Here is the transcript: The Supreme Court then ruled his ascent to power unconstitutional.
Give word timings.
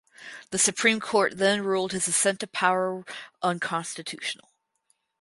The 0.49 0.57
Supreme 0.57 0.99
Court 0.99 1.37
then 1.37 1.63
ruled 1.63 1.91
his 1.91 2.07
ascent 2.07 2.39
to 2.39 2.47
power 2.47 3.05
unconstitutional. 3.43 4.49